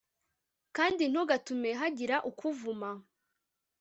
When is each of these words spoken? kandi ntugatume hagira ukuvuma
kandi 0.75 1.03
ntugatume 1.11 1.69
hagira 1.79 2.15
ukuvuma 2.29 2.89